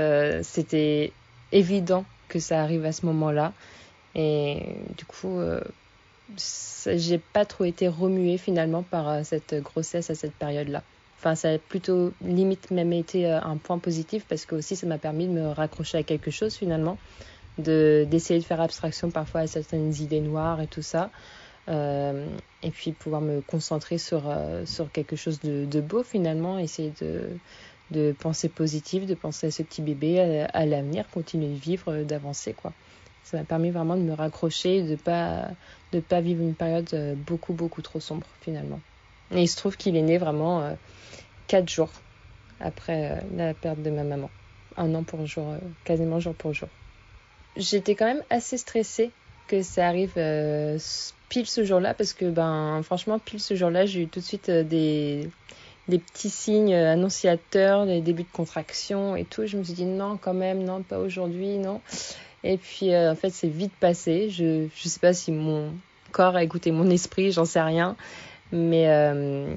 [0.43, 1.13] c'était
[1.51, 3.53] évident que ça arrive à ce moment-là.
[4.15, 5.41] Et du coup,
[6.39, 10.83] j'ai pas trop été remuée finalement par cette grossesse à cette période-là.
[11.25, 14.87] Enfin, ça a plutôt limite même été euh, un point positif parce que aussi ça
[14.87, 16.99] m'a permis de me raccrocher à quelque chose finalement,
[17.57, 21.11] de d'essayer de faire abstraction parfois à certaines idées noires et tout ça.
[21.69, 22.27] Euh,
[22.63, 26.93] et puis pouvoir me concentrer sur, euh, sur quelque chose de, de, beau finalement, essayer
[27.01, 27.31] de,
[27.91, 32.03] de penser positif, de penser à ce petit bébé, à, à l'avenir, continuer de vivre,
[32.03, 32.75] d'avancer quoi.
[33.25, 35.49] Ça m'a permis vraiment de me raccrocher, de pas
[35.93, 38.81] de pas vivre une période beaucoup beaucoup trop sombre finalement.
[39.33, 40.75] Et il se trouve qu'il est né vraiment euh,
[41.47, 41.91] quatre jours
[42.61, 44.31] après la perte de ma maman.
[44.77, 45.55] Un an pour jour,
[45.85, 46.69] quasiment jour pour jour.
[47.57, 49.11] J'étais quand même assez stressée
[49.47, 50.15] que ça arrive
[51.29, 54.51] pile ce jour-là parce que ben franchement pile ce jour-là j'ai eu tout de suite
[54.51, 55.29] des
[55.89, 59.47] des petits signes annonciateurs, des débuts de contraction et tout.
[59.47, 61.81] Je me suis dit non, quand même, non, pas aujourd'hui, non.
[62.45, 64.29] Et puis euh, en fait, c'est vite passé.
[64.31, 65.73] Je ne sais pas si mon
[66.13, 67.97] corps a écouté mon esprit, j'en sais rien.
[68.53, 69.53] Mais, euh,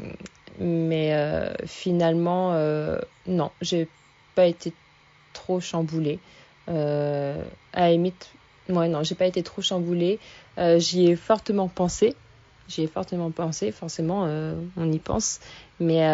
[0.60, 2.54] mais euh, finalement,
[3.28, 3.88] non, j'ai
[4.34, 4.74] pas été
[5.34, 6.20] trop chamboulée.
[6.68, 6.72] à
[7.76, 8.32] la limite,
[8.70, 10.20] ouais, non, j'ai pas été trop chamboulée.
[10.58, 12.16] J'y ai fortement pensé
[12.70, 14.24] J'y ai fortement pensé, forcément,
[14.78, 15.40] on y pense.
[15.80, 16.06] Mais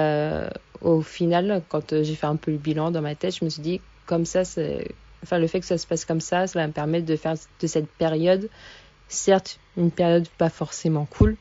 [0.82, 3.61] au final, quand j'ai fait un peu le bilan dans ma tête, je me suis
[3.61, 4.43] dit, comme ça,
[5.24, 7.36] enfin, le fait que ça se passe comme ça, ça va me permettre de faire
[7.59, 8.49] de cette période,
[9.07, 11.36] certes, une période pas forcément cool,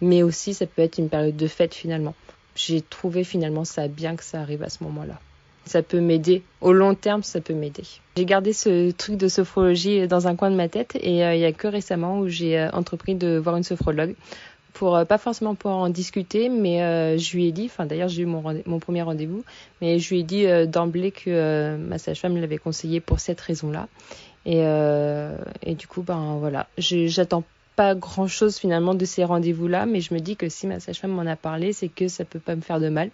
[0.00, 2.14] mais aussi ça peut être une période de fête finalement.
[2.56, 5.20] J'ai trouvé finalement ça bien que ça arrive à ce moment-là
[5.70, 6.42] ça peut m'aider.
[6.60, 7.84] Au long terme, ça peut m'aider.
[8.16, 11.40] J'ai gardé ce truc de sophrologie dans un coin de ma tête et euh, il
[11.40, 14.14] y a que récemment où j'ai euh, entrepris de voir une sophrologue
[14.72, 18.22] pour euh, pas forcément pour en discuter, mais je lui ai dit, enfin d'ailleurs j'ai
[18.22, 19.44] eu mon, mon premier rendez-vous,
[19.80, 23.88] mais je lui ai dit d'emblée que ma sage-femme l'avait conseillé pour cette raison-là.
[24.46, 24.60] Et,
[25.62, 27.44] et du coup, ben voilà, j'attends
[27.76, 31.12] pas grand chose finalement de ces rendez-vous-là, mais je me dis que si ma sage-femme
[31.12, 33.10] m'en a parlé, c'est que ça peut pas me faire de mal.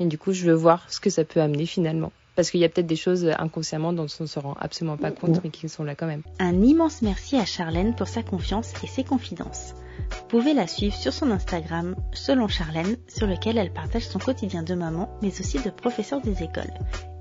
[0.00, 2.12] Et du coup, je veux voir ce que ça peut amener finalement.
[2.34, 5.10] Parce qu'il y a peut-être des choses inconsciemment dont on ne se rend absolument pas
[5.10, 6.22] compte, mais qui sont là quand même.
[6.38, 9.74] Un immense merci à Charlène pour sa confiance et ses confidences.
[10.10, 14.62] Vous pouvez la suivre sur son Instagram, selon Charlène, sur lequel elle partage son quotidien
[14.62, 16.72] de maman, mais aussi de professeur des écoles.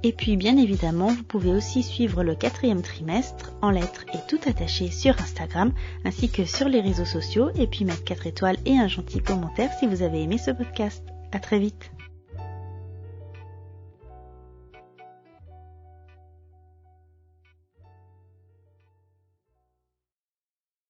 [0.04, 4.40] Et puis bien évidemment, vous pouvez aussi suivre le quatrième trimestre en lettres et tout
[4.48, 5.74] attaché sur Instagram,
[6.06, 9.72] ainsi que sur les réseaux sociaux, et puis mettre 4 étoiles et un gentil commentaire
[9.80, 11.04] si vous avez aimé ce podcast.
[11.32, 11.92] À très vite